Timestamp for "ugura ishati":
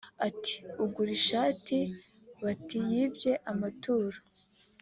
0.83-1.77